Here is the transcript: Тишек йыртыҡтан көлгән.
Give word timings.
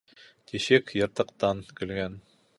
Тишек 0.51 0.95
йыртыҡтан 1.01 1.63
көлгән. 1.83 2.19